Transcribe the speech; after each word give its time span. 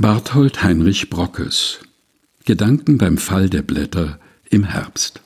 Barthold 0.00 0.62
Heinrich 0.62 1.10
Brockes 1.10 1.80
Gedanken 2.44 2.98
beim 2.98 3.18
Fall 3.18 3.50
der 3.50 3.62
Blätter 3.62 4.20
im 4.48 4.62
Herbst 4.62 5.20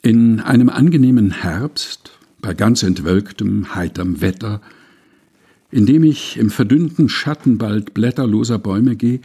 In 0.00 0.38
einem 0.38 0.68
angenehmen 0.68 1.32
Herbst, 1.32 2.12
bei 2.40 2.54
ganz 2.54 2.84
entwölktem, 2.84 3.74
heiterm 3.74 4.20
Wetter, 4.20 4.60
indem 5.72 6.04
ich 6.04 6.36
im 6.36 6.50
verdünnten 6.50 7.08
Schatten 7.08 7.58
bald 7.58 7.94
blätterloser 7.94 8.60
Bäume 8.60 8.94
gehe 8.94 9.22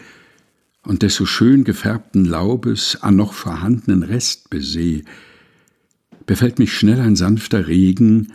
und 0.82 1.04
des 1.04 1.14
so 1.14 1.28
schön 1.28 1.64
gefärbten 1.64 2.26
Laubes 2.26 3.04
an 3.04 3.18
noch 3.18 3.34
vorhandenen 3.34 4.02
Rest 4.02 4.50
beseh, 4.50 5.04
befällt 6.26 6.58
mich 6.58 6.74
schnell 6.74 7.00
ein 7.00 7.16
sanfter 7.16 7.68
Regen 7.68 8.34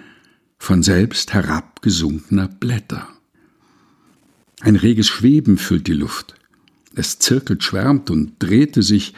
von 0.59 0.85
selbst 0.85 1.35
herabgesunkener 1.35 2.47
Blätter. 2.47 3.09
Ein 4.61 4.77
reges 4.77 5.07
Schweben 5.07 5.57
füllt 5.57 5.87
die 5.87 5.93
Luft. 5.93 6.35
Es 6.95 7.19
zirkelt, 7.19 7.63
schwärmt 7.63 8.11
und 8.11 8.33
drehte 8.39 8.83
sich, 8.83 9.15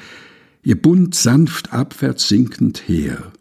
ihr 0.62 0.80
Bund 0.80 1.14
sanft 1.14 1.72
abwärts 1.72 2.28
sinkend 2.28 2.88
her. 2.88 3.32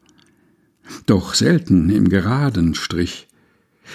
Doch 1.06 1.34
selten 1.34 1.90
im 1.90 2.10
geraden 2.10 2.74
Strich. 2.74 3.28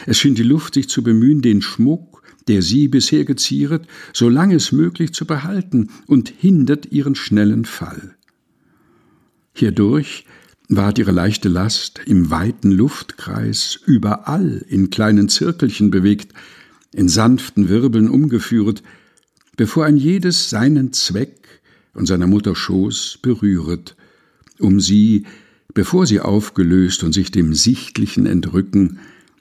Es 0.07 0.19
schien 0.19 0.35
die 0.35 0.43
Luft 0.43 0.75
sich 0.75 0.89
zu 0.89 1.03
bemühen, 1.03 1.41
den 1.41 1.63
Schmuck, 1.63 2.23
der 2.47 2.61
sie 2.61 2.89
bisher 2.89 3.25
gezieret, 3.25 3.87
so 4.13 4.29
lang 4.29 4.51
es 4.51 4.71
möglich 4.71 5.15
zu 5.15 5.25
behalten 5.27 5.89
und 6.07 6.29
hindert 6.29 6.93
ihren 6.93 7.15
schnellen 7.15 7.65
Fall. 7.65 8.17
Hierdurch 9.55 10.27
ward 10.69 10.99
ihre 10.99 11.13
leichte 11.13 11.49
Last 11.49 12.01
im 12.07 12.31
weiten 12.31 12.71
Luftkreis 12.71 13.79
überall 13.87 14.65
in 14.69 14.91
kleinen 14.91 15.29
Zirkelchen 15.29 15.91
bewegt, 15.91 16.33
in 16.95 17.09
sanften 17.09 17.69
Wirbeln 17.69 18.09
umgeführet, 18.09 18.83
bevor 19.57 19.85
ein 19.85 19.97
jedes 19.97 20.51
seinen 20.51 20.93
Zweck 20.93 21.61
und 21.93 22.07
seiner 22.07 22.27
Mutter 22.27 22.55
Schoß 22.55 23.19
berühret, 23.23 23.97
um 24.59 24.81
sie, 24.81 25.25
bevor 25.75 26.07
sie 26.07 26.21
aufgelöst 26.21 27.05
und 27.05 27.13
sich 27.13 27.31
dem 27.31 27.55
Sichtlichen 27.55 28.27
entrücken, 28.27 28.99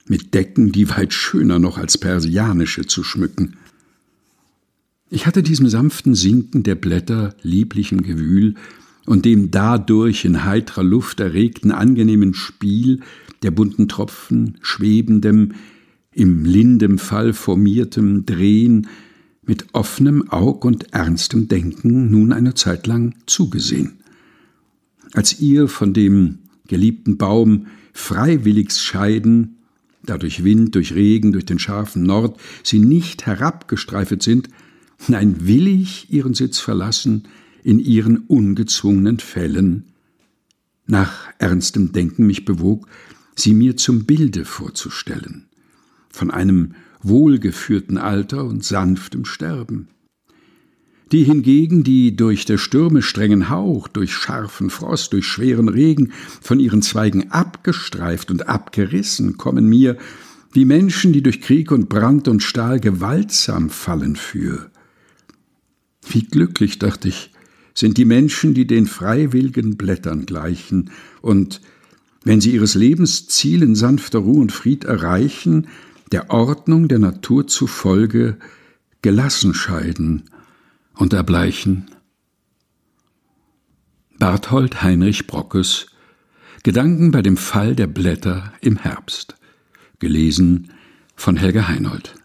mit 0.08 0.34
Decken, 0.34 0.72
die 0.72 0.90
weit 0.90 1.14
schöner 1.14 1.60
noch 1.60 1.78
als 1.78 1.98
persianische 1.98 2.86
zu 2.86 3.04
schmücken. 3.04 3.56
Ich 5.10 5.26
hatte 5.26 5.44
diesem 5.44 5.70
sanften 5.70 6.16
Sinken 6.16 6.64
der 6.64 6.76
Blätter 6.76 7.36
lieblichem 7.42 8.02
Gewühl 8.02 8.56
und 9.06 9.26
dem 9.26 9.52
dadurch 9.52 10.26
in 10.26 10.44
heitrer 10.44 10.84
Luft 10.84 11.20
erregten 11.20 11.72
angenehmen 11.72 12.34
Spiel 12.34 13.02
der 13.44 13.52
bunten 13.52 13.88
Tropfen, 13.88 14.58
schwebendem, 14.62 15.54
im 16.16 16.46
lindem 16.46 16.98
Fall 16.98 17.34
formiertem 17.34 18.26
Drehen 18.26 18.88
mit 19.46 19.68
offenem 19.74 20.30
Aug 20.30 20.66
und 20.66 20.94
ernstem 20.94 21.48
Denken 21.48 22.10
nun 22.12 22.32
eine 22.32 22.54
Zeit 22.54 22.88
lang 22.88 23.16
zugesehen. 23.26 23.94
Als 25.14 25.40
ihr 25.40 25.68
von 25.68 25.94
dem 25.94 26.40
geliebten 26.68 27.18
Baum 27.18 27.68
freiwilligst 27.94 28.82
scheiden, 28.82 29.58
da 30.06 30.18
durch 30.18 30.44
Wind, 30.44 30.76
durch 30.76 30.96
Regen, 30.96 31.32
durch 31.32 31.46
den 31.46 31.60
scharfen 31.60 32.04
Nord 32.04 32.40
sie 32.64 32.80
nicht 32.80 33.26
herabgestreifet 33.26 34.24
sind, 34.24 34.50
nein 35.08 35.46
willig 35.46 36.08
ihren 36.10 36.34
Sitz 36.34 36.60
verlassen 36.60 37.24
in 37.64 37.80
ihren 37.80 38.18
ungezwungenen 38.18 39.20
Fällen, 39.20 39.86
nach 40.86 41.30
ernstem 41.38 41.94
Denken 41.94 42.28
mich 42.28 42.44
bewog, 42.44 42.88
sie 43.36 43.54
mir 43.54 43.78
zum 43.78 44.06
Bilde 44.06 44.46
vorzustellen 44.46 45.46
von 46.14 46.32
einem 46.32 46.76
wohlgeführten 47.02 47.98
Alter 47.98 48.46
und 48.46 48.64
sanftem 48.64 49.26
Sterben. 49.26 49.90
Die 51.12 51.26
hingegen, 51.26 51.84
die 51.84 52.16
durch 52.16 52.46
der 52.46 52.58
Stürme 52.58 53.02
strengen 53.02 53.50
Hauch, 53.50 53.88
durch 53.88 54.14
scharfen 54.14 54.70
Frost, 54.70 55.14
durch 55.14 55.28
schweren 55.28 55.68
Regen 55.68 56.14
von 56.42 56.60
ihren 56.60 56.82
Zweigen 56.82 57.30
abgestreift 57.30 58.32
und 58.32 58.48
abgerissen, 58.48 59.38
kommen 59.38 59.68
mir 59.68 59.98
wie 60.54 60.66
Menschen, 60.66 61.14
die 61.14 61.22
durch 61.22 61.42
Krieg 61.42 61.72
und 61.72 61.90
Brand 61.90 62.28
und 62.28 62.42
Stahl 62.42 62.80
gewaltsam 62.80 63.70
fallen 63.70 64.16
für. 64.16 64.72
Wie 66.08 66.24
glücklich, 66.24 66.80
dachte 66.80 67.10
ich, 67.10 67.32
sind 67.74 67.98
die 67.98 68.06
Menschen, 68.06 68.54
die 68.54 68.68
den 68.68 68.86
freiwilligen 68.86 69.78
Blättern 69.78 70.26
gleichen 70.26 70.92
und, 71.22 71.62
wenn 72.24 72.40
sie 72.40 72.52
ihres 72.52 72.76
Lebens 72.76 73.28
Ziel 73.28 73.64
in 73.64 73.76
sanfter 73.76 74.20
Ruhe 74.20 74.42
und 74.42 74.52
Fried 74.52 74.86
erreichen, 74.86 75.68
der 76.12 76.30
Ordnung 76.30 76.88
der 76.88 77.00
Natur 77.00 77.48
zufolge 77.48 78.38
gelassen 79.02 79.54
scheiden 79.54 80.30
und 80.96 81.14
erbleichen. 81.14 81.90
Barthold 84.20 84.84
Heinrich 84.84 85.28
Brockes 85.28 85.88
Gedanken 86.64 87.12
bei 87.12 87.22
dem 87.22 87.36
Fall 87.36 87.76
der 87.76 87.88
Blätter 87.88 88.54
im 88.62 88.78
Herbst. 88.78 89.36
Gelesen 90.00 90.72
von 91.16 91.36
Helga 91.36 91.68
Heinold. 91.68 92.16